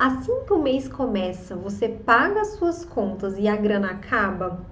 [0.00, 4.64] Assim que o mês começa, você paga as suas contas e a grana acaba,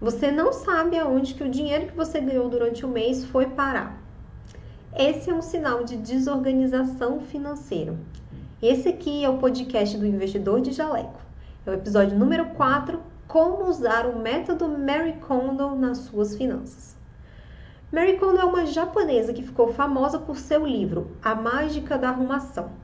[0.00, 3.96] você não sabe aonde que o dinheiro que você ganhou durante o mês foi parar.
[4.92, 7.94] Esse é um sinal de desorganização financeira.
[8.60, 11.20] Esse aqui é o podcast do Investidor de Jaleco.
[11.64, 16.96] É o episódio número 4, como usar o método Mary Kondo nas suas finanças.
[17.92, 22.79] Mary Kondo é uma japonesa que ficou famosa por seu livro A Mágica da Arrumação.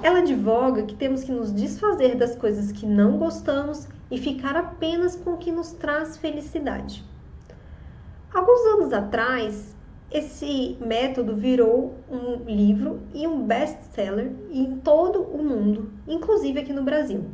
[0.00, 5.16] Ela advoga que temos que nos desfazer das coisas que não gostamos e ficar apenas
[5.16, 7.04] com o que nos traz felicidade.
[8.32, 9.74] Alguns anos atrás,
[10.10, 16.84] esse método virou um livro e um best-seller em todo o mundo, inclusive aqui no
[16.84, 17.24] Brasil.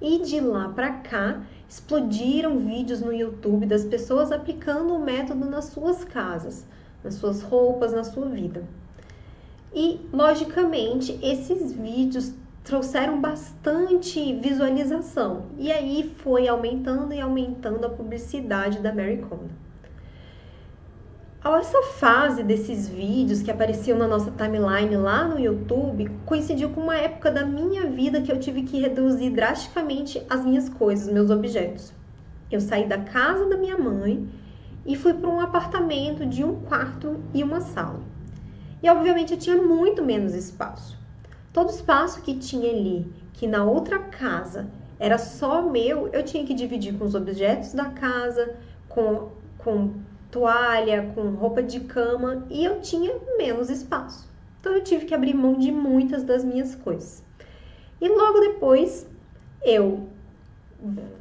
[0.00, 5.66] E de lá para cá, explodiram vídeos no YouTube das pessoas aplicando o método nas
[5.66, 6.64] suas casas,
[7.02, 8.64] nas suas roupas, na sua vida.
[9.72, 12.34] E, logicamente, esses vídeos
[12.64, 15.46] trouxeram bastante visualização.
[15.58, 19.50] E aí foi aumentando e aumentando a publicidade da Mary Kondo.
[21.42, 26.96] Essa fase desses vídeos que apareciam na nossa timeline lá no YouTube coincidiu com uma
[26.96, 31.94] época da minha vida que eu tive que reduzir drasticamente as minhas coisas, meus objetos.
[32.50, 34.28] Eu saí da casa da minha mãe
[34.84, 38.09] e fui para um apartamento de um quarto e uma sala.
[38.82, 40.98] E obviamente eu tinha muito menos espaço.
[41.52, 46.54] Todo espaço que tinha ali, que na outra casa era só meu, eu tinha que
[46.54, 48.54] dividir com os objetos da casa,
[48.88, 49.94] com, com
[50.30, 54.28] toalha, com roupa de cama e eu tinha menos espaço.
[54.60, 57.24] Então eu tive que abrir mão de muitas das minhas coisas.
[58.00, 59.06] E logo depois
[59.62, 60.08] eu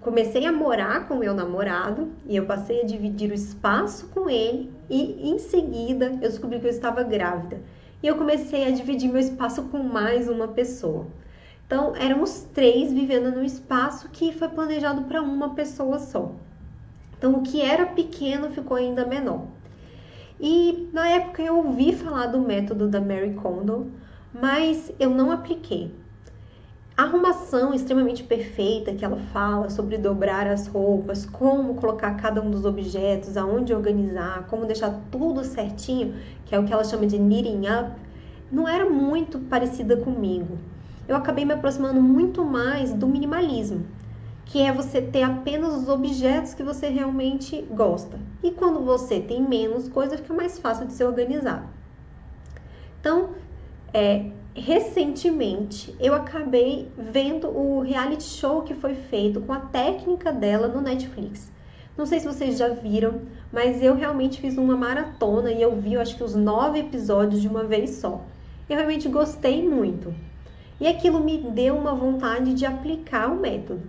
[0.02, 4.72] comecei a morar com meu namorado e eu passei a dividir o espaço com ele
[4.90, 7.62] e em seguida eu descobri que eu estava grávida
[8.02, 11.08] e eu comecei a dividir meu espaço com mais uma pessoa.
[11.66, 16.32] Então éramos três vivendo num espaço que foi planejado para uma pessoa só.
[17.18, 19.46] Então o que era pequeno ficou ainda menor.
[20.40, 23.92] E na época eu ouvi falar do método da Mary Kondo,
[24.34, 25.92] mas eu não apliquei.
[27.00, 32.66] Arrumação extremamente perfeita que ela fala sobre dobrar as roupas, como colocar cada um dos
[32.66, 36.16] objetos, aonde organizar, como deixar tudo certinho,
[36.46, 37.96] que é o que ela chama de knitting up,
[38.52, 40.60] não era muito parecida comigo.
[41.08, 43.86] Eu acabei me aproximando muito mais do minimalismo,
[44.44, 48.20] que é você ter apenas os objetos que você realmente gosta.
[48.44, 51.66] E quando você tem menos coisa, fica mais fácil de ser organizado.
[53.00, 53.36] Então,
[53.94, 60.68] é, recentemente eu acabei vendo o reality show que foi feito com a técnica dela
[60.68, 61.52] no Netflix.
[61.98, 63.22] Não sei se vocês já viram,
[63.52, 67.42] mas eu realmente fiz uma maratona e eu vi, eu acho que os nove episódios
[67.42, 68.24] de uma vez só.
[68.70, 70.14] Eu realmente gostei muito.
[70.80, 73.82] E aquilo me deu uma vontade de aplicar o método.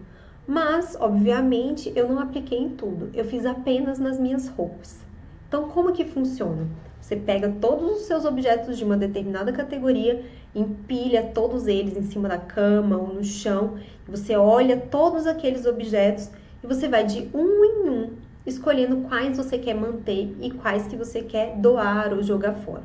[0.47, 3.11] Mas, obviamente, eu não apliquei em tudo.
[3.15, 4.99] Eu fiz apenas nas minhas roupas.
[5.47, 6.67] Então, como que funciona?
[7.01, 12.29] Você pega todos os seus objetos de uma determinada categoria, empilha todos eles em cima
[12.29, 16.31] da cama ou no chão, você olha todos aqueles objetos
[16.63, 18.11] e você vai de um em um
[18.45, 22.83] escolhendo quais você quer manter e quais que você quer doar ou jogar fora.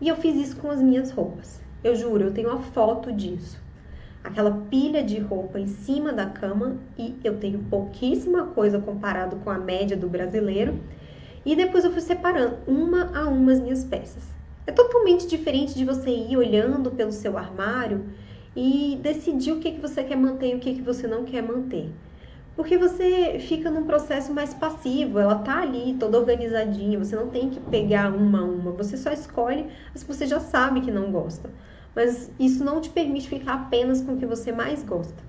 [0.00, 1.60] E eu fiz isso com as minhas roupas.
[1.82, 3.58] Eu juro, eu tenho uma foto disso.
[4.22, 9.50] Aquela pilha de roupa em cima da cama e eu tenho pouquíssima coisa comparado com
[9.50, 10.78] a média do brasileiro
[11.44, 14.35] e depois eu fui separando uma a uma as minhas peças.
[14.66, 18.04] É totalmente diferente de você ir olhando pelo seu armário
[18.54, 21.40] e decidir o que, que você quer manter e o que, que você não quer
[21.40, 21.92] manter.
[22.56, 27.50] Porque você fica num processo mais passivo, ela tá ali toda organizadinha, você não tem
[27.50, 31.12] que pegar uma a uma, você só escolhe as que você já sabe que não
[31.12, 31.50] gosta.
[31.94, 35.22] Mas isso não te permite ficar apenas com o que você mais gosta.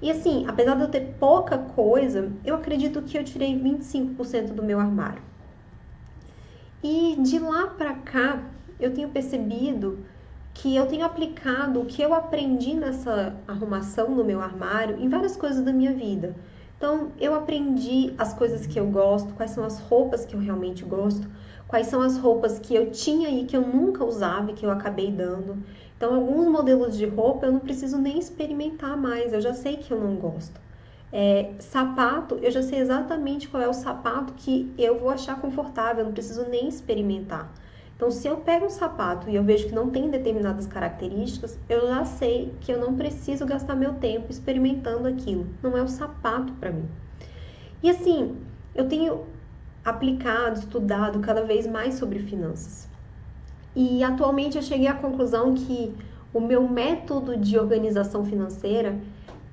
[0.00, 4.62] E assim, apesar de eu ter pouca coisa, eu acredito que eu tirei 25% do
[4.62, 5.22] meu armário.
[6.88, 8.48] E de lá para cá,
[8.78, 10.06] eu tenho percebido
[10.54, 15.36] que eu tenho aplicado o que eu aprendi nessa arrumação no meu armário em várias
[15.36, 16.36] coisas da minha vida.
[16.76, 20.84] Então, eu aprendi as coisas que eu gosto, quais são as roupas que eu realmente
[20.84, 21.28] gosto,
[21.66, 24.70] quais são as roupas que eu tinha e que eu nunca usava e que eu
[24.70, 25.64] acabei dando.
[25.96, 29.92] Então, alguns modelos de roupa eu não preciso nem experimentar mais, eu já sei que
[29.92, 30.60] eu não gosto.
[31.18, 36.04] É, sapato, eu já sei exatamente qual é o sapato que eu vou achar confortável,
[36.04, 37.50] não preciso nem experimentar.
[37.96, 41.88] Então, se eu pego um sapato e eu vejo que não tem determinadas características, eu
[41.88, 45.46] já sei que eu não preciso gastar meu tempo experimentando aquilo.
[45.62, 46.86] Não é o sapato para mim.
[47.82, 48.36] E assim,
[48.74, 49.24] eu tenho
[49.82, 52.90] aplicado, estudado cada vez mais sobre finanças.
[53.74, 55.94] E atualmente eu cheguei à conclusão que
[56.30, 59.00] o meu método de organização financeira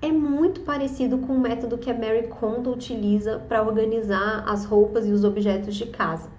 [0.03, 5.07] é muito parecido com o método que a Mary Kondo utiliza para organizar as roupas
[5.07, 6.29] e os objetos de casa.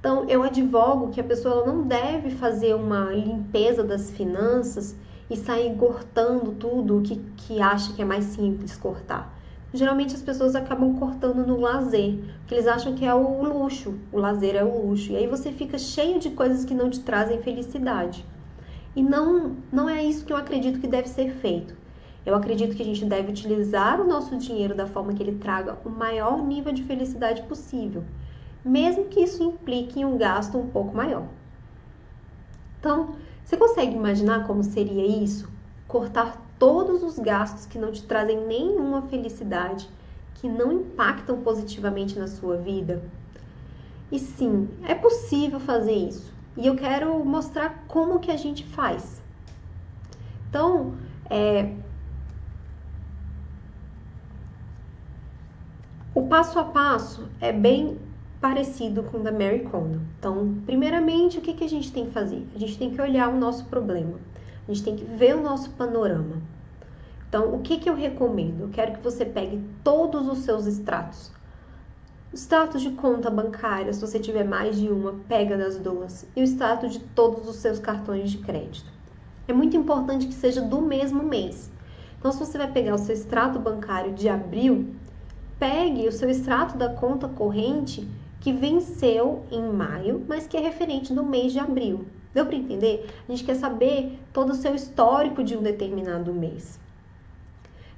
[0.00, 4.96] Então, eu advogo que a pessoa não deve fazer uma limpeza das finanças
[5.28, 9.30] e sair cortando tudo que, que acha que é mais simples cortar.
[9.74, 14.18] Geralmente as pessoas acabam cortando no lazer, porque eles acham que é o luxo, o
[14.18, 15.12] lazer é o luxo.
[15.12, 18.24] E aí você fica cheio de coisas que não te trazem felicidade.
[18.94, 21.84] E não, não é isso que eu acredito que deve ser feito.
[22.26, 25.78] Eu acredito que a gente deve utilizar o nosso dinheiro da forma que ele traga
[25.84, 28.02] o maior nível de felicidade possível,
[28.64, 31.28] mesmo que isso implique em um gasto um pouco maior.
[32.80, 33.14] Então,
[33.44, 35.48] você consegue imaginar como seria isso?
[35.86, 39.88] Cortar todos os gastos que não te trazem nenhuma felicidade,
[40.34, 43.04] que não impactam positivamente na sua vida?
[44.10, 46.34] E sim, é possível fazer isso.
[46.56, 49.22] E eu quero mostrar como que a gente faz.
[50.48, 50.94] Então,
[51.30, 51.72] é,
[56.16, 57.98] O passo a passo é bem
[58.40, 60.00] parecido com o da Mary Kondo.
[60.18, 62.42] Então, primeiramente, o que, que a gente tem que fazer?
[62.54, 64.18] A gente tem que olhar o nosso problema.
[64.66, 66.40] A gente tem que ver o nosso panorama.
[67.28, 68.62] Então, o que, que eu recomendo?
[68.62, 71.30] Eu quero que você pegue todos os seus extratos.
[72.32, 76.26] Extrato de conta bancária, se você tiver mais de uma, pega das duas.
[76.34, 78.90] E o extrato de todos os seus cartões de crédito.
[79.46, 81.70] É muito importante que seja do mesmo mês.
[82.18, 84.96] Então, se você vai pegar o seu extrato bancário de abril,
[85.58, 88.06] pegue o seu extrato da conta corrente
[88.40, 92.06] que venceu em maio, mas que é referente do mês de abril.
[92.34, 93.06] Deu para entender?
[93.26, 96.78] A gente quer saber todo o seu histórico de um determinado mês.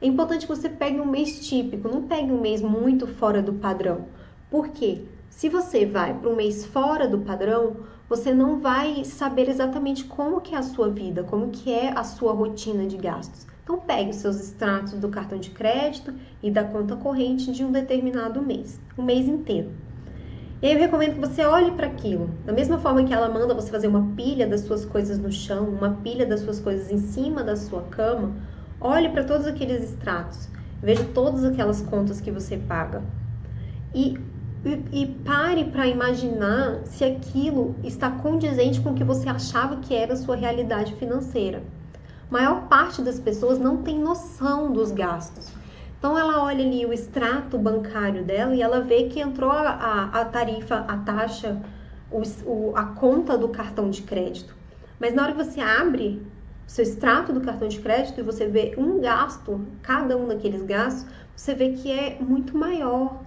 [0.01, 3.55] É importante que você pegue um mês típico, não pegue um mês muito fora do
[3.55, 4.07] padrão.
[4.49, 5.03] Por quê?
[5.29, 7.77] Se você vai para um mês fora do padrão,
[8.09, 12.05] você não vai saber exatamente como que é a sua vida, como que é a
[12.05, 13.47] sua rotina de gastos.
[13.69, 17.71] Então pegue os seus extratos do cartão de crédito e da conta corrente de um
[17.71, 19.71] determinado mês, o mês inteiro.
[20.63, 22.31] E aí eu recomendo que você olhe para aquilo.
[22.47, 25.69] Da mesma forma que ela manda você fazer uma pilha das suas coisas no chão,
[25.69, 28.37] uma pilha das suas coisas em cima da sua cama,
[28.81, 30.49] olhe para todos aqueles extratos,
[30.83, 33.03] veja todas aquelas contas que você paga.
[33.95, 34.19] E
[34.65, 39.95] e, e, pare para imaginar se aquilo está condizente com o que você achava que
[39.95, 41.63] era a sua realidade financeira
[42.31, 45.53] maior parte das pessoas não tem noção dos gastos.
[45.99, 50.25] Então ela olha ali o extrato bancário dela e ela vê que entrou a, a,
[50.25, 51.61] tarifa, a taxa,
[52.11, 54.55] o, o, a conta do cartão de crédito.
[55.01, 56.25] Mas na hora que você abre
[56.67, 61.07] seu extrato do cartão de crédito e você vê um gasto, cada um daqueles gastos,
[61.35, 63.23] você vê que é muito maior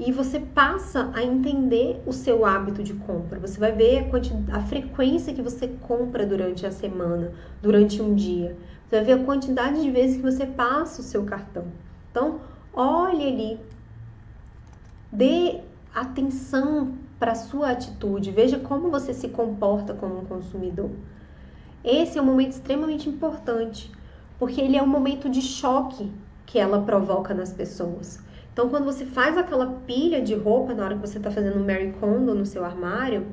[0.00, 3.38] e você passa a entender o seu hábito de compra.
[3.38, 8.56] Você vai ver a, a, frequência que você compra durante a semana, durante um dia.
[8.88, 11.66] Você vai ver a quantidade de vezes que você passa o seu cartão.
[12.10, 12.40] Então,
[12.72, 13.60] olhe ali,
[15.12, 15.60] dê
[15.94, 20.90] atenção para a sua atitude, veja como você se comporta como um consumidor.
[21.84, 23.92] Esse é um momento extremamente importante,
[24.38, 26.10] porque ele é um momento de choque
[26.46, 28.29] que ela provoca nas pessoas.
[28.52, 31.64] Então, quando você faz aquela pilha de roupa na hora que você está fazendo um
[31.64, 33.26] Mary Kondo no seu armário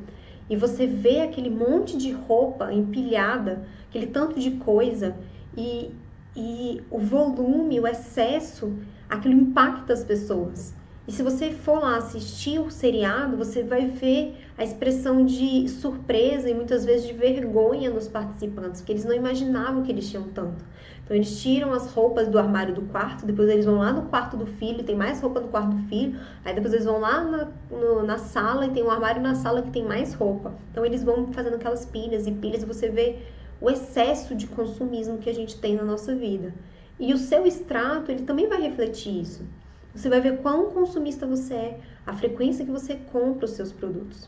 [0.49, 5.15] e você vê aquele monte de roupa empilhada, aquele tanto de coisa
[5.55, 5.91] e,
[6.35, 8.73] e o volume, o excesso,
[9.09, 10.73] aquilo impacta as pessoas.
[11.07, 16.49] E se você for lá assistir o seriado, você vai ver a expressão de surpresa
[16.49, 20.65] e muitas vezes de vergonha nos participantes, porque eles não imaginavam que eles tinham tanto.
[21.03, 24.35] Então eles tiram as roupas do armário do quarto, depois eles vão lá no quarto
[24.35, 27.47] do filho, tem mais roupa no quarto do filho, aí depois eles vão lá na,
[27.69, 30.55] no, na sala e tem um armário na sala que tem mais roupa.
[30.71, 33.19] Então eles vão fazendo aquelas pilhas e pilhas e você vê
[33.61, 36.53] o excesso de consumismo que a gente tem na nossa vida.
[36.99, 39.47] E o seu extrato, ele também vai refletir isso.
[39.93, 44.27] Você vai ver quão consumista você é, a frequência que você compra os seus produtos.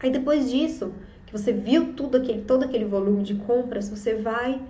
[0.00, 0.92] Aí depois disso,
[1.26, 4.60] que você viu tudo aquele, todo aquele volume de compras, você vai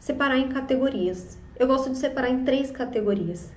[0.00, 1.38] separar em categorias.
[1.58, 3.52] Eu gosto de separar em três categorias.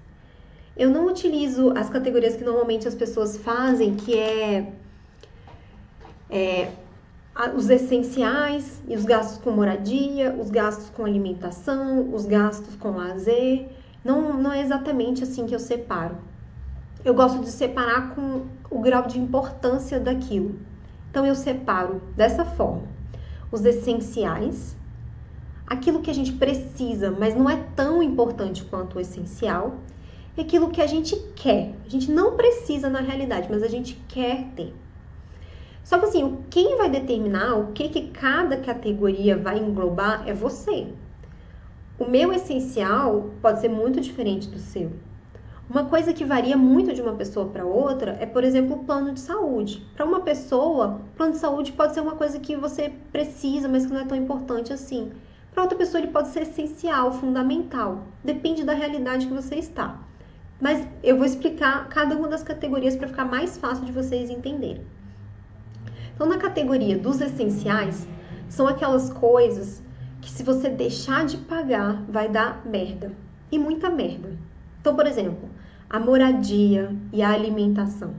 [0.77, 4.72] Eu não utilizo as categorias que normalmente as pessoas fazem, que é,
[6.29, 6.72] é
[7.55, 13.70] os essenciais e os gastos com moradia, os gastos com alimentação, os gastos com lazer.
[14.03, 16.17] Não, não é exatamente assim que eu separo.
[17.03, 20.71] Eu gosto de separar com o grau de importância daquilo.
[21.12, 22.88] Então eu separo dessa forma:
[23.51, 24.77] os essenciais,
[25.68, 29.75] aquilo que a gente precisa, mas não é tão importante quanto o essencial,
[30.38, 31.75] e aquilo que a gente quer.
[31.86, 34.74] A gente não precisa na realidade, mas a gente quer ter.
[35.84, 40.88] Só que assim, quem vai determinar o que, que cada categoria vai englobar é você.
[42.00, 44.91] O meu essencial pode ser muito diferente do seu.
[45.72, 49.13] Uma coisa que varia muito de uma pessoa para outra é, por exemplo, o plano
[49.13, 49.82] de saúde.
[49.96, 53.94] Para uma pessoa, plano de saúde pode ser uma coisa que você precisa, mas que
[53.94, 55.13] não é tão importante assim.
[55.54, 58.04] Para outra pessoa, ele pode ser essencial, fundamental.
[58.22, 59.98] Depende da realidade que você está.
[60.60, 64.86] Mas eu vou explicar cada uma das categorias para ficar mais fácil de vocês entenderem.
[66.13, 68.06] Então, na categoria dos essenciais,
[68.50, 69.82] são aquelas coisas
[70.20, 73.13] que se você deixar de pagar, vai dar merda.
[73.50, 74.38] E muita merda.
[74.82, 75.50] Então, por exemplo,
[75.91, 78.13] a moradia e a alimentação.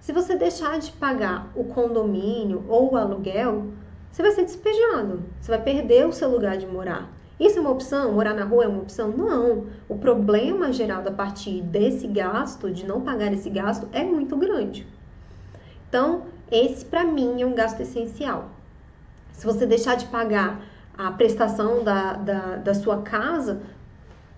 [0.00, 3.68] Se você deixar de pagar o condomínio ou o aluguel,
[4.10, 5.22] você vai ser despejado.
[5.40, 7.08] Você vai perder o seu lugar de morar.
[7.38, 8.12] Isso é uma opção?
[8.12, 9.10] Morar na rua é uma opção?
[9.10, 9.66] Não.
[9.88, 14.84] O problema gerado a partir desse gasto, de não pagar esse gasto, é muito grande.
[15.88, 18.48] Então, esse para mim é um gasto essencial.
[19.32, 20.60] Se você deixar de pagar
[20.98, 23.60] a prestação da, da, da sua casa,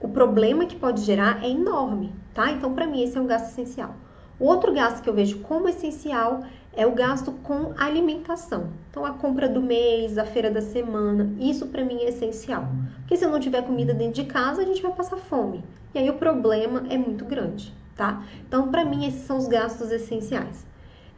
[0.01, 2.51] o problema que pode gerar é enorme, tá?
[2.53, 3.95] Então, para mim, esse é um gasto essencial.
[4.39, 8.69] O outro gasto que eu vejo como essencial é o gasto com alimentação.
[8.89, 12.69] Então, a compra do mês, a feira da semana, isso para mim é essencial.
[13.01, 15.65] Porque se eu não tiver comida dentro de casa, a gente vai passar fome.
[15.93, 18.23] E aí o problema é muito grande, tá?
[18.47, 20.65] Então, para mim, esses são os gastos essenciais.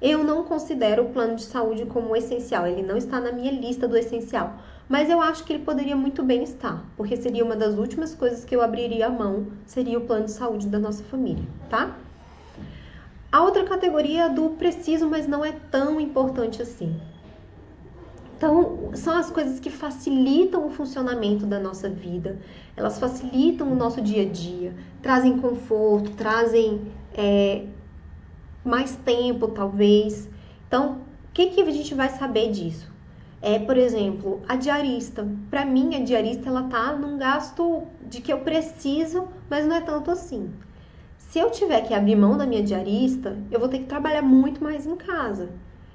[0.01, 3.87] Eu não considero o plano de saúde como essencial, ele não está na minha lista
[3.87, 4.55] do essencial.
[4.91, 8.45] Mas eu acho que ele poderia muito bem estar, porque seria uma das últimas coisas
[8.45, 11.97] que eu abriria a mão, seria o plano de saúde da nossa família, tá?
[13.31, 17.01] A outra categoria é do preciso, mas não é tão importante assim.
[18.37, 22.41] Então, são as coisas que facilitam o funcionamento da nossa vida,
[22.77, 27.69] elas facilitam o nosso dia a dia, trazem conforto, trazem é,
[28.65, 30.29] mais tempo, talvez.
[30.67, 32.90] Então, o que, que a gente vai saber disso?
[33.43, 35.27] É, por exemplo, a diarista.
[35.51, 39.81] Para mim, a diarista ela tá num gasto de que eu preciso, mas não é
[39.81, 40.51] tanto assim.
[41.17, 44.63] Se eu tiver que abrir mão da minha diarista, eu vou ter que trabalhar muito
[44.63, 45.51] mais em casa.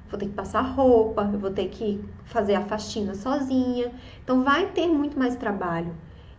[0.09, 3.91] Vou ter que passar roupa, eu vou ter que fazer a faxina sozinha.
[4.23, 5.93] Então vai ter muito mais trabalho.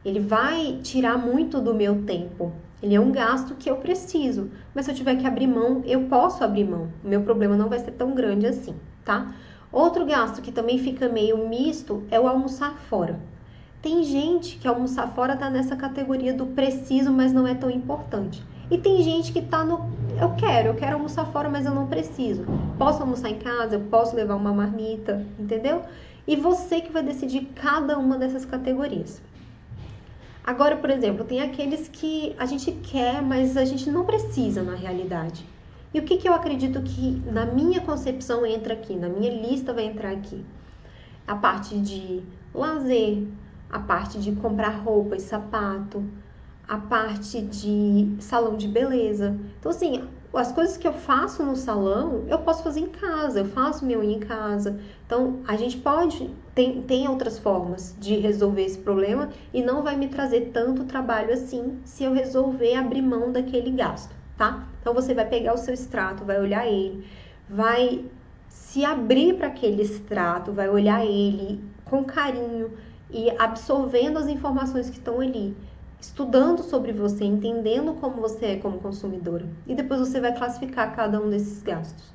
[0.05, 2.53] Ele vai tirar muito do meu tempo.
[2.83, 6.03] Ele é um gasto que eu preciso, mas se eu tiver que abrir mão, eu
[6.09, 6.89] posso abrir mão.
[7.05, 9.35] O meu problema não vai ser tão grande assim, tá?
[9.73, 13.19] Outro gasto que também fica meio misto é o almoçar fora.
[13.83, 18.43] Tem gente que almoçar fora tá nessa categoria do preciso, mas não é tão importante.
[18.71, 19.89] E tem gente que tá no
[20.21, 22.45] eu quero, eu quero almoçar fora, mas eu não preciso.
[22.79, 25.83] Posso almoçar em casa, eu posso levar uma marmita, entendeu?
[26.27, 29.23] E você que vai decidir cada uma dessas categorias.
[30.43, 34.75] Agora, por exemplo, tem aqueles que a gente quer, mas a gente não precisa na
[34.75, 35.45] realidade.
[35.97, 39.73] E o que, que eu acredito que na minha concepção entra aqui, na minha lista
[39.73, 40.45] vai entrar aqui?
[41.27, 42.23] A parte de
[42.53, 43.27] lazer,
[43.71, 46.05] a parte de comprar roupa e sapato,
[46.69, 49.41] a parte de salão de beleza.
[49.59, 53.47] Então, assim, as coisas que eu faço no salão, eu posso fazer em casa, eu
[53.47, 54.79] faço unha em casa.
[55.07, 59.97] Então, a gente pode, tem, tem outras formas de resolver esse problema e não vai
[59.97, 64.67] me trazer tanto trabalho assim se eu resolver abrir mão daquele gasto, tá?
[64.81, 67.07] Então, você vai pegar o seu extrato, vai olhar ele,
[67.49, 68.05] vai
[68.49, 72.73] se abrir para aquele extrato, vai olhar ele com carinho
[73.11, 75.57] e absorvendo as informações que estão ali
[76.01, 79.47] estudando sobre você, entendendo como você é como consumidora.
[79.67, 82.15] E depois você vai classificar cada um desses gastos.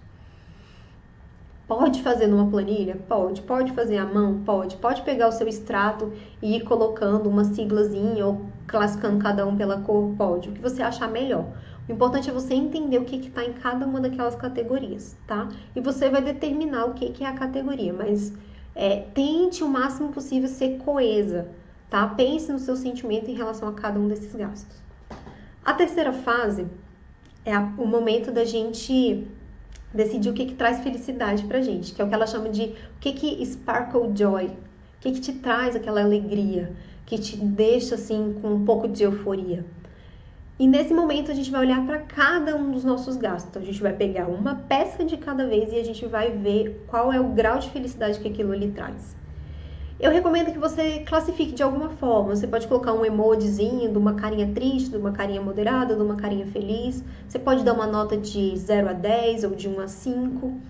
[1.68, 2.98] Pode fazer numa planilha?
[3.08, 3.42] Pode.
[3.44, 4.44] Pode fazer à mão?
[4.44, 4.76] Pode.
[4.76, 6.12] Pode pegar o seu extrato
[6.42, 10.14] e ir colocando uma siglazinha ou classificando cada um pela cor?
[10.18, 10.50] Pode.
[10.50, 11.46] O que você achar melhor.
[11.92, 15.50] O importante é você entender o que está em cada uma daquelas categorias, tá?
[15.76, 18.34] E você vai determinar o que, que é a categoria, mas
[18.74, 21.48] é, tente o máximo possível ser coesa
[21.92, 22.08] tá?
[22.08, 24.82] Pense no seu sentimento em relação a cada um desses gastos.
[25.64, 26.66] A terceira fase
[27.46, 29.28] é a, o momento da gente
[29.94, 32.64] decidir o que, que traz felicidade pra gente, que é o que ela chama de
[32.96, 34.52] o que, que sparkle joy, o
[35.02, 36.72] que, que te traz aquela alegria,
[37.06, 39.66] que te deixa assim com um pouco de euforia.
[40.62, 43.50] E nesse momento a gente vai olhar para cada um dos nossos gastos.
[43.50, 46.86] Então, a gente vai pegar uma peça de cada vez e a gente vai ver
[46.86, 49.16] qual é o grau de felicidade que aquilo lhe traz.
[50.00, 52.36] Eu recomendo que você classifique de alguma forma.
[52.36, 56.16] Você pode colocar um emojizinho de uma carinha triste, de uma carinha moderada, de uma
[56.16, 57.04] carinha feliz.
[57.28, 60.62] Você pode dar uma nota de 0 a 10 ou de 1 a 5.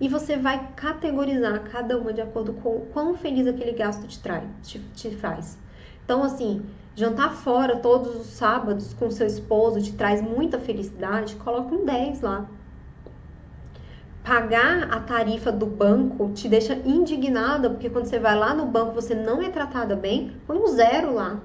[0.00, 4.18] E você vai categorizar cada uma de acordo com o quão feliz aquele gasto te,
[4.20, 5.58] traz, te, te faz.
[6.04, 11.74] Então, assim, jantar fora todos os sábados com seu esposo te traz muita felicidade, coloca
[11.74, 12.48] um 10 lá.
[14.22, 18.94] pagar a tarifa do banco te deixa indignada, porque quando você vai lá no banco
[18.94, 21.42] você não é tratada bem, põe um zero lá.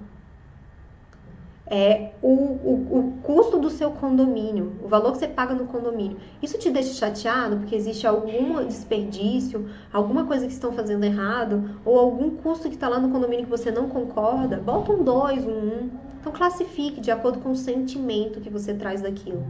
[1.71, 6.17] É o, o, o custo do seu condomínio, o valor que você paga no condomínio.
[6.41, 11.99] Isso te deixa chateado porque existe algum desperdício, alguma coisa que estão fazendo errado, ou
[11.99, 14.57] algum custo que está lá no condomínio que você não concorda?
[14.57, 15.53] Bota um 2, um 1.
[15.53, 15.89] Um.
[16.19, 19.45] Então classifique de acordo com o sentimento que você traz daquilo.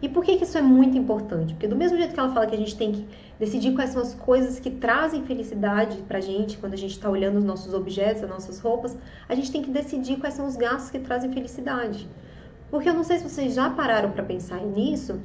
[0.00, 1.54] E por que, que isso é muito importante?
[1.54, 4.02] Porque do mesmo jeito que ela fala que a gente tem que decidir quais são
[4.02, 8.22] as coisas que trazem felicidade pra gente quando a gente está olhando os nossos objetos,
[8.22, 8.96] as nossas roupas,
[9.28, 12.08] a gente tem que decidir quais são os gastos que trazem felicidade.
[12.70, 15.20] Porque eu não sei se vocês já pararam para pensar nisso,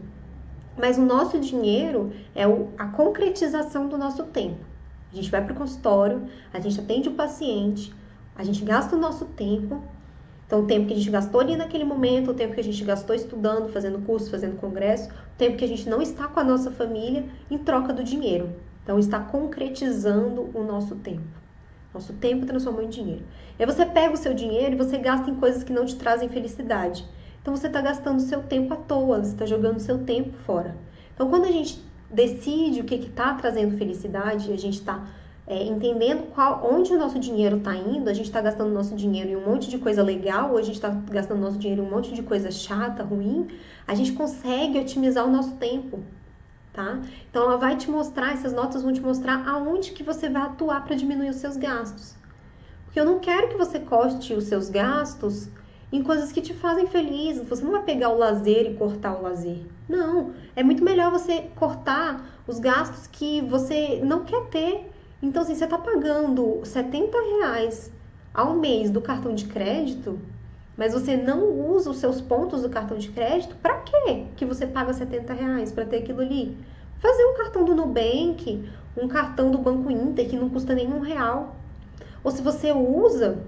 [0.78, 2.44] mas o nosso dinheiro é
[2.78, 4.66] a concretização do nosso tempo.
[5.12, 6.24] A gente vai para o consultório,
[6.54, 7.94] a gente atende o paciente,
[8.36, 9.84] a gente gasta o nosso tempo
[10.52, 12.84] então, o tempo que a gente gastou ali naquele momento, o tempo que a gente
[12.84, 16.44] gastou estudando, fazendo curso, fazendo congresso, o tempo que a gente não está com a
[16.44, 18.50] nossa família em troca do dinheiro.
[18.84, 21.24] Então, está concretizando o nosso tempo.
[21.94, 23.24] Nosso tempo transformou em dinheiro.
[23.58, 25.96] E aí você pega o seu dinheiro e você gasta em coisas que não te
[25.96, 27.08] trazem felicidade.
[27.42, 30.76] Então, você está gastando seu tempo à toa, você está jogando seu tempo fora.
[31.16, 35.08] Então, quando a gente decide o que está trazendo felicidade, a gente está
[35.52, 39.32] é, entendendo qual, onde o nosso dinheiro está indo, a gente está gastando nosso dinheiro
[39.32, 41.90] em um monte de coisa legal, ou a gente está gastando nosso dinheiro em um
[41.90, 43.50] monte de coisa chata, ruim,
[43.86, 46.00] a gente consegue otimizar o nosso tempo,
[46.72, 47.02] tá?
[47.30, 50.86] Então ela vai te mostrar, essas notas vão te mostrar aonde que você vai atuar
[50.86, 52.16] para diminuir os seus gastos.
[52.86, 55.50] Porque eu não quero que você corte os seus gastos
[55.92, 57.38] em coisas que te fazem feliz.
[57.50, 59.66] Você não vai pegar o lazer e cortar o lazer.
[59.90, 64.91] Não, é muito melhor você cortar os gastos que você não quer ter
[65.22, 67.92] então, assim, você está pagando 70 reais
[68.34, 70.20] ao mês do cartão de crédito,
[70.76, 74.66] mas você não usa os seus pontos do cartão de crédito, para quê que você
[74.66, 76.58] paga 70 reais para ter aquilo ali?
[77.00, 81.56] Fazer um cartão do Nubank, um cartão do Banco Inter que não custa nenhum real.
[82.24, 83.44] Ou se você usa,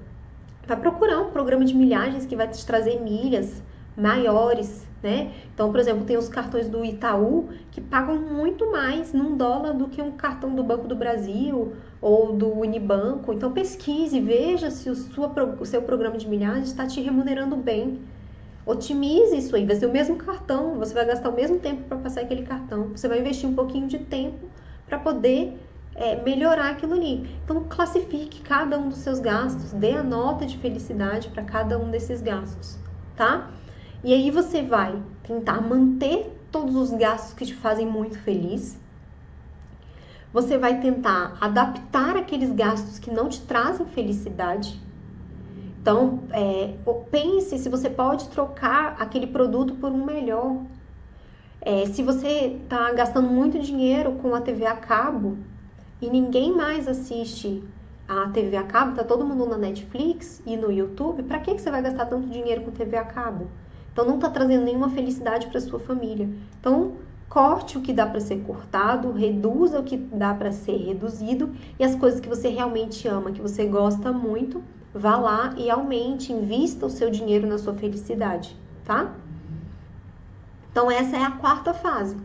[0.68, 3.64] vai procurar um programa de milhagens que vai te trazer milhas
[3.96, 5.34] maiores, né?
[5.54, 9.90] Então, por exemplo, tem os cartões do Itaú que pagam muito mais num dólar do
[9.90, 13.34] que um cartão do Banco do Brasil ou do Unibanco.
[13.34, 15.28] Então, pesquise, veja se o, sua,
[15.60, 18.00] o seu programa de milhares está te remunerando bem.
[18.66, 21.98] Otimize isso aí, vai ser o mesmo cartão, você vai gastar o mesmo tempo para
[21.98, 22.92] passar aquele cartão.
[22.96, 24.50] Você vai investir um pouquinho de tempo
[24.88, 25.60] para poder
[25.96, 27.30] é, melhorar aquilo ali.
[27.44, 31.92] Então, classifique cada um dos seus gastos, dê a nota de felicidade para cada um
[31.92, 32.80] desses gastos,
[33.18, 33.52] tá?
[34.04, 38.78] E aí você vai tentar manter todos os gastos que te fazem muito feliz.
[40.34, 44.82] Você vai tentar adaptar aqueles gastos que não te trazem felicidade.
[45.80, 46.76] Então, é,
[47.10, 50.64] pense se você pode trocar aquele produto por um melhor.
[51.62, 55.38] É, se você está gastando muito dinheiro com a TV a cabo
[56.02, 57.64] e ninguém mais assiste
[58.08, 61.62] a TV a cabo, tá todo mundo na Netflix e no YouTube, para que, que
[61.62, 63.48] você vai gastar tanto dinheiro com TV a cabo?
[63.94, 66.28] Então não está trazendo nenhuma felicidade para sua família.
[66.60, 66.94] Então
[67.30, 71.84] corte o que dá para ser cortado, reduza o que dá para ser reduzido e
[71.84, 76.86] as coisas que você realmente ama, que você gosta muito, vá lá e aumente, invista
[76.86, 79.16] o seu dinheiro na sua felicidade, tá?
[80.72, 82.18] Então essa é a quarta fase.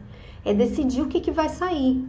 [0.45, 2.07] É decidir o que, que vai sair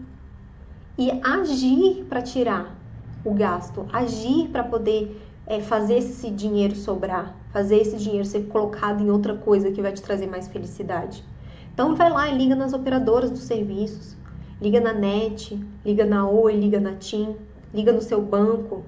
[0.98, 2.76] e agir para tirar
[3.24, 9.01] o gasto, agir para poder é, fazer esse dinheiro sobrar, fazer esse dinheiro ser colocado
[9.01, 11.25] em outra coisa que vai te trazer mais felicidade.
[11.73, 14.15] Então vai lá e liga nas operadoras dos serviços,
[14.62, 17.35] liga na NET, liga na Oi, liga na TIM,
[17.73, 18.83] liga no seu banco.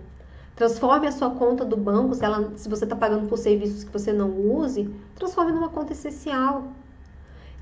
[0.56, 3.92] Transforme a sua conta do banco, se, ela, se você está pagando por serviços que
[3.92, 6.68] você não use, transforme numa conta essencial.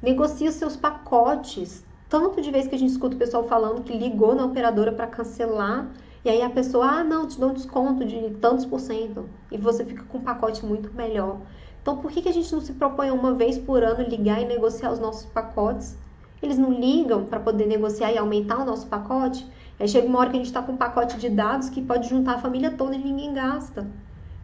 [0.02, 1.86] Negocie os seus pacotes.
[2.10, 5.08] Tanto de vez que a gente escuta o pessoal falando que ligou na operadora para
[5.08, 5.90] cancelar
[6.24, 9.30] e aí a pessoa, ah, não, te dou um desconto de tantos por cento.
[9.50, 11.40] E você fica com um pacote muito melhor.
[11.82, 14.46] Então, por que, que a gente não se propõe uma vez por ano ligar e
[14.46, 15.98] negociar os nossos pacotes?
[16.42, 19.48] Eles não ligam para poder negociar e aumentar o nosso pacote?
[19.80, 22.10] Aí chega uma hora que a gente está com um pacote de dados que pode
[22.10, 23.88] juntar a família toda e ninguém gasta.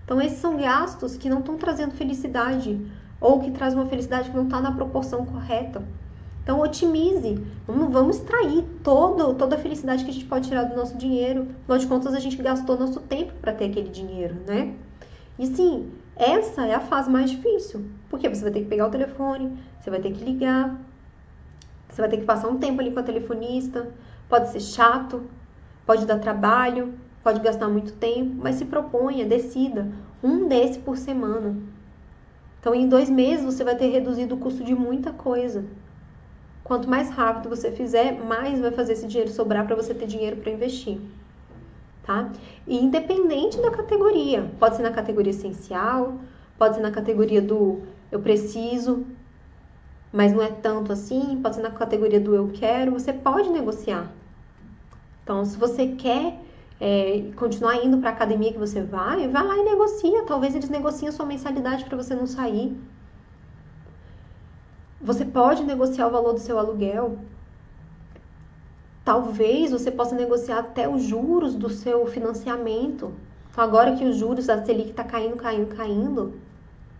[0.05, 2.79] Então, esses são gastos que não estão trazendo felicidade
[3.19, 5.83] ou que trazem uma felicidade que não está na proporção correta.
[6.45, 7.43] Então, otimize.
[7.65, 11.47] Vamos, vamos extrair todo, toda a felicidade que a gente pode tirar do nosso dinheiro.
[11.63, 14.75] Afinal de contas, a gente gastou nosso tempo para ter aquele dinheiro, né?
[15.39, 17.85] E sim, essa é a fase mais difícil.
[18.11, 20.79] Porque você vai ter que pegar o telefone, você vai ter que ligar,
[21.89, 23.91] você vai ter que passar um tempo ali com a telefonista.
[24.29, 25.23] Pode ser chato,
[25.83, 31.55] pode dar trabalho, pode gastar muito tempo, mas se proponha, decida um desse por semana.
[32.59, 35.65] Então, em dois meses, você vai ter reduzido o custo de muita coisa.
[36.65, 40.37] Quanto mais rápido você fizer, mais vai fazer esse dinheiro sobrar para você ter dinheiro
[40.37, 40.99] para investir.
[42.01, 42.31] Tá?
[42.67, 46.15] E independente da categoria, pode ser na categoria essencial,
[46.57, 49.05] pode ser na categoria do eu preciso,
[50.11, 54.11] mas não é tanto assim, pode ser na categoria do eu quero, você pode negociar.
[55.23, 56.39] Então, se você quer
[56.81, 60.23] é, continuar indo para a academia que você vai, vai lá e negocia.
[60.23, 62.75] Talvez eles negociem a sua mensalidade para você não sair.
[65.01, 67.17] Você pode negociar o valor do seu aluguel.
[69.03, 73.13] Talvez você possa negociar até os juros do seu financiamento.
[73.51, 76.33] Então, agora que os juros da Selic está caindo, caindo, caindo,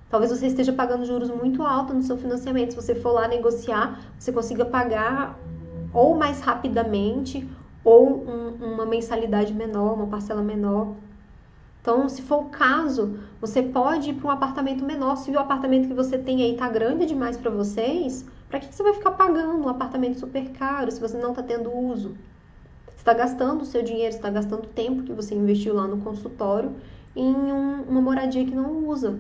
[0.09, 2.71] Talvez você esteja pagando juros muito altos no seu financiamento.
[2.71, 5.37] Se você for lá negociar, você consiga pagar
[5.93, 7.45] ou mais rapidamente
[7.83, 10.93] ou um, uma mensalidade menor, uma parcela menor.
[11.85, 15.17] Então, se for o caso, você pode ir para um apartamento menor.
[15.17, 18.73] Se o apartamento que você tem aí está grande demais para vocês, para que, que
[18.73, 22.17] você vai ficar pagando um apartamento super caro se você não está tendo uso?
[22.87, 26.73] Você está gastando o seu dinheiro, está gastando tempo que você investiu lá no consultório
[27.15, 29.19] em um, uma moradia que não usa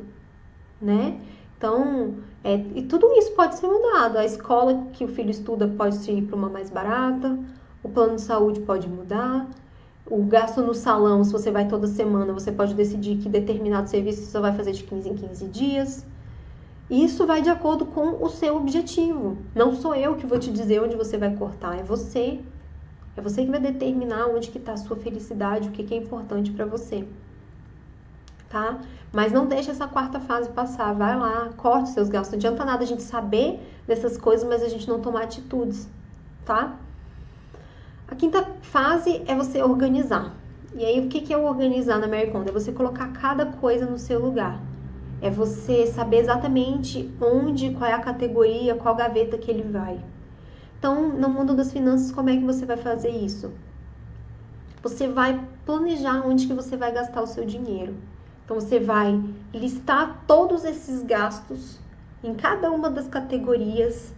[0.81, 1.21] né?
[1.55, 4.17] Então, é, e tudo isso pode ser mudado.
[4.17, 7.37] A escola que o filho estuda pode ir para uma mais barata,
[7.83, 9.47] o plano de saúde pode mudar,
[10.05, 14.21] o gasto no salão, se você vai toda semana, você pode decidir que determinado serviço
[14.21, 16.05] você só vai fazer de 15 em 15 dias.
[16.89, 19.37] Isso vai de acordo com o seu objetivo.
[19.55, 22.39] Não sou eu que vou te dizer onde você vai cortar, é você.
[23.17, 25.97] É você que vai determinar onde que está a sua felicidade, o que, que é
[25.97, 27.07] importante para você
[28.55, 28.79] tá?
[29.11, 32.31] Mas não deixe essa quarta fase passar, vai lá, corte seus gastos.
[32.31, 35.89] Não adianta nada a gente saber dessas coisas, mas a gente não tomar atitudes,
[36.45, 36.75] tá?
[38.07, 40.35] A quinta fase é você organizar.
[40.75, 42.31] E aí, o que é organizar na Mary?
[42.47, 44.61] É você colocar cada coisa no seu lugar.
[45.21, 49.99] É você saber exatamente onde, qual é a categoria, qual gaveta que ele vai.
[50.77, 53.53] Então, no mundo das finanças, como é que você vai fazer isso?
[54.83, 57.95] Você vai planejar onde que você vai gastar o seu dinheiro.
[58.45, 59.19] Então você vai
[59.51, 61.79] listar todos esses gastos
[62.23, 64.13] em cada uma das categorias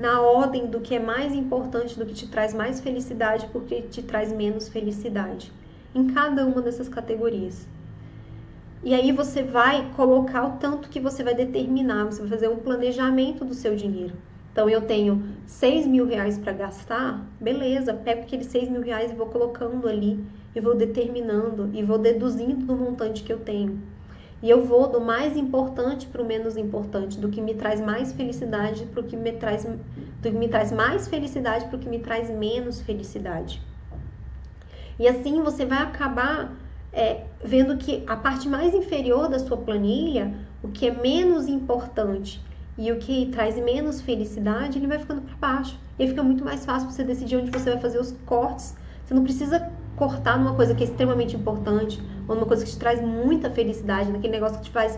[0.00, 4.02] na ordem do que é mais importante, do que te traz mais felicidade, porque te
[4.02, 5.52] traz menos felicidade,
[5.94, 7.68] em cada uma dessas categorias.
[8.82, 12.56] E aí você vai colocar o tanto que você vai determinar, você vai fazer um
[12.56, 14.14] planejamento do seu dinheiro.
[14.50, 19.14] Então eu tenho 6 mil reais para gastar, beleza, pego aqueles 6 mil reais e
[19.14, 20.18] vou colocando ali
[20.54, 23.78] e vou determinando e vou deduzindo do montante que eu tenho.
[24.42, 28.12] E eu vou do mais importante para o menos importante, do que me traz mais
[28.12, 31.88] felicidade para o que me traz do que me traz mais felicidade para o que
[31.88, 33.60] me traz menos felicidade.
[34.98, 36.54] E assim você vai acabar
[36.92, 42.42] é, vendo que a parte mais inferior da sua planilha, o que é menos importante
[42.76, 45.78] e o que traz menos felicidade, ele vai ficando para baixo.
[45.98, 48.74] E aí fica muito mais fácil você decidir onde você vai fazer os cortes.
[49.04, 52.00] Você não precisa cortar numa coisa que é extremamente importante,
[52.30, 54.96] ou numa coisa que te traz muita felicidade, naquele negócio que te faz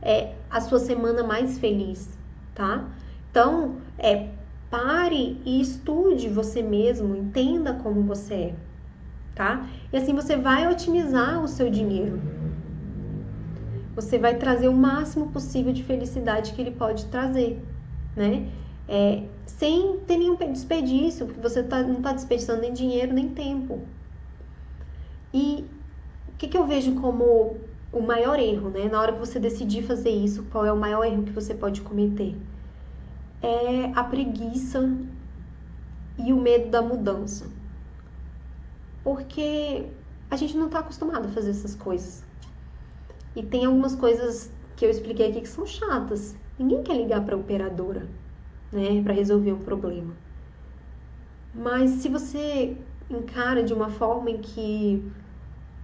[0.00, 2.18] é, a sua semana mais feliz,
[2.54, 2.88] tá?
[3.30, 4.30] Então, é,
[4.70, 8.54] pare e estude você mesmo, entenda como você é,
[9.34, 9.68] tá?
[9.92, 12.18] E assim você vai otimizar o seu dinheiro.
[13.94, 17.62] Você vai trazer o máximo possível de felicidade que ele pode trazer,
[18.16, 18.48] né?
[18.88, 23.86] É, sem ter nenhum desperdício, porque você tá, não está desperdiçando nem dinheiro nem tempo,
[25.32, 25.79] e
[26.40, 27.58] que, que eu vejo como
[27.92, 28.88] o maior erro, né?
[28.88, 31.82] Na hora que você decidir fazer isso, qual é o maior erro que você pode
[31.82, 32.34] cometer?
[33.42, 34.90] É a preguiça
[36.18, 37.46] e o medo da mudança.
[39.04, 39.86] Porque
[40.30, 42.24] a gente não está acostumado a fazer essas coisas.
[43.36, 46.34] E tem algumas coisas que eu expliquei aqui que são chatas.
[46.58, 48.08] Ninguém quer ligar para a operadora,
[48.72, 50.14] né, para resolver um problema.
[51.54, 52.78] Mas se você
[53.10, 55.04] encara de uma forma em que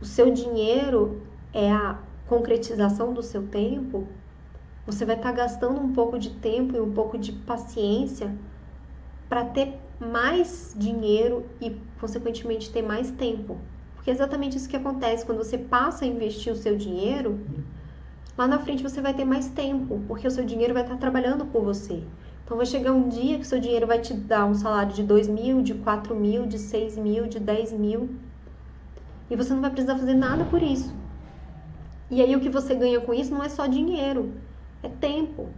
[0.00, 4.06] o seu dinheiro é a concretização do seu tempo,
[4.86, 8.32] você vai estar tá gastando um pouco de tempo e um pouco de paciência
[9.28, 13.58] para ter mais dinheiro e, consequentemente, ter mais tempo.
[13.94, 17.40] Porque é exatamente isso que acontece quando você passa a investir o seu dinheiro.
[18.38, 21.00] Lá na frente você vai ter mais tempo, porque o seu dinheiro vai estar tá
[21.00, 22.02] trabalhando por você.
[22.44, 25.26] Então vai chegar um dia que seu dinheiro vai te dar um salário de 2
[25.26, 28.10] mil, de 4 mil, de 6 mil, de 10 mil.
[29.30, 30.94] E você não vai precisar fazer nada por isso.
[32.10, 34.32] E aí o que você ganha com isso não é só dinheiro,
[34.82, 35.48] é tempo.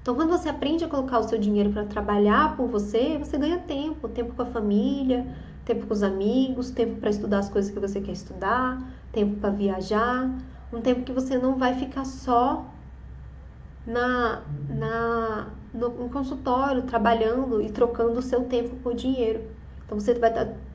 [0.00, 3.58] Então quando você aprende a colocar o seu dinheiro para trabalhar por você, você ganha
[3.58, 5.26] tempo, tempo com a família,
[5.64, 9.50] tempo com os amigos, tempo para estudar as coisas que você quer estudar, tempo para
[9.50, 10.30] viajar,
[10.72, 12.64] um tempo que você não vai ficar só
[13.84, 19.42] na, na no, no consultório trabalhando e trocando o seu tempo por dinheiro.
[19.84, 20.32] Então você vai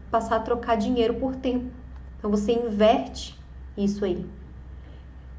[0.09, 1.80] passar a trocar dinheiro por tempo.
[2.21, 3.36] Então você inverte
[3.75, 4.23] isso aí.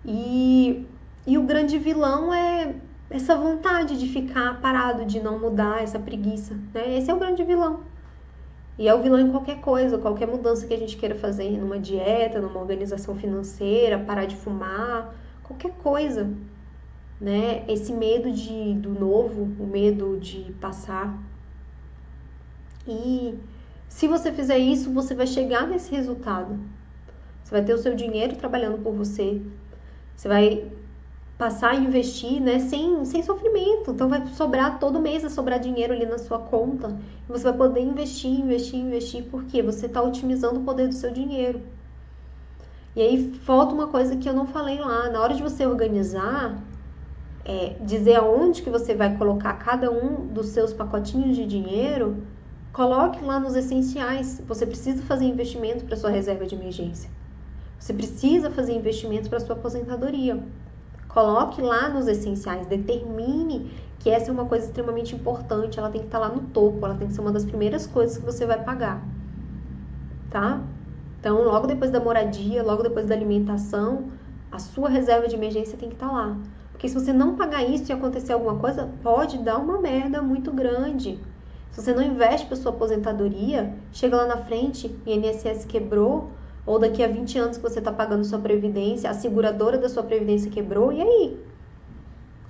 [0.05, 0.85] E,
[1.25, 2.75] e o grande vilão é
[3.09, 6.59] essa vontade de ficar parado, de não mudar, essa preguiça.
[6.75, 6.99] Né?
[6.99, 7.85] Esse é o grande vilão.
[8.77, 11.79] E é o vilão em qualquer coisa, qualquer mudança que a gente queira fazer, numa
[11.79, 15.15] dieta, numa organização financeira, parar de fumar,
[15.45, 16.29] qualquer coisa.
[17.21, 17.65] Né?
[17.69, 21.17] Esse medo de, do novo, o medo de passar.
[22.89, 23.39] E
[23.93, 26.59] se você fizer isso, você vai chegar nesse resultado.
[27.45, 29.41] Você vai ter o seu dinheiro trabalhando por você.
[30.17, 30.73] Você vai
[31.37, 33.91] passar a investir, né, sem, sem sofrimento.
[33.91, 36.97] Então vai sobrar todo mês, vai sobrar dinheiro ali na sua conta.
[37.29, 41.61] Você vai poder investir, investir, investir, porque você está otimizando o poder do seu dinheiro.
[42.97, 45.11] E aí falta uma coisa que eu não falei lá.
[45.11, 46.59] Na hora de você organizar,
[47.45, 52.27] é, dizer aonde que você vai colocar cada um dos seus pacotinhos de dinheiro,
[52.73, 54.43] coloque lá nos essenciais.
[54.47, 57.11] Você precisa fazer investimento para sua reserva de emergência.
[57.79, 60.43] Você precisa fazer investimentos para sua aposentadoria.
[61.09, 66.07] Coloque lá nos essenciais, determine que essa é uma coisa extremamente importante, ela tem que
[66.07, 68.63] estar lá no topo, ela tem que ser uma das primeiras coisas que você vai
[68.65, 69.03] pagar.
[70.31, 70.63] Tá?
[71.21, 74.11] Então, logo depois da moradia, logo depois da alimentação,
[74.51, 76.37] a sua reserva de emergência tem que estar lá.
[76.73, 80.51] Porque se você não pagar isso e acontecer alguma coisa, pode dar uma merda muito
[80.51, 81.21] grande.
[81.73, 86.31] Se você não investe para sua aposentadoria, chega lá na frente, o INSS quebrou,
[86.67, 90.03] ou daqui a 20 anos que você está pagando sua previdência, a seguradora da sua
[90.03, 91.41] previdência quebrou, e aí?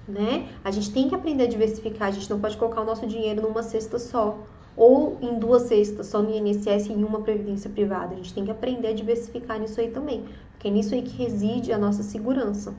[0.08, 0.48] Né?
[0.64, 3.40] A gente tem que aprender a diversificar, a gente não pode colocar o nosso dinheiro
[3.42, 4.38] numa cesta só,
[4.76, 8.14] ou em duas cestas, só no INSS e em uma previdência privada.
[8.14, 11.16] A gente tem que aprender a diversificar nisso aí também, porque é nisso aí que
[11.16, 12.74] reside a nossa segurança.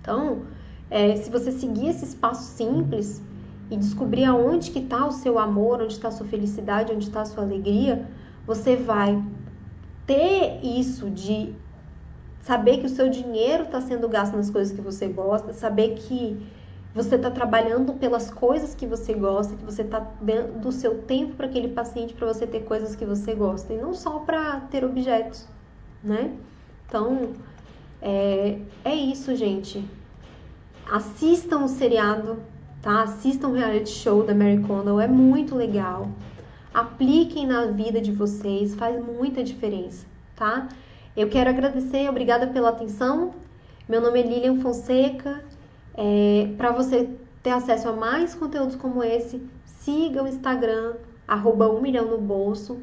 [0.00, 0.42] Então,
[0.90, 3.22] é, se você seguir esses passos simples
[3.70, 7.22] e descobrir aonde que está o seu amor, onde está a sua felicidade, onde está
[7.22, 8.06] a sua alegria,
[8.46, 9.22] você vai
[10.06, 11.52] ter isso de
[12.42, 16.40] saber que o seu dinheiro está sendo gasto nas coisas que você gosta, saber que
[16.94, 21.34] você está trabalhando pelas coisas que você gosta, que você está dando o seu tempo
[21.34, 24.84] para aquele paciente para você ter coisas que você gosta e não só para ter
[24.84, 25.46] objetos,
[26.02, 26.32] né?
[26.86, 27.32] Então
[28.00, 29.84] é, é isso, gente.
[30.90, 32.38] Assistam o seriado,
[32.86, 33.02] tá?
[33.02, 36.08] Assistam o reality show da Mary Condon, é muito legal
[36.76, 40.68] apliquem na vida de vocês, faz muita diferença, tá?
[41.16, 43.34] Eu quero agradecer, obrigada pela atenção.
[43.88, 45.42] Meu nome é Lilian Fonseca.
[45.94, 47.08] É, Para você
[47.42, 50.96] ter acesso a mais conteúdos como esse, siga o Instagram,
[51.26, 52.78] arroba um milhão no bolso.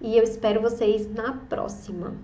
[0.00, 2.14] E eu espero vocês na próxima.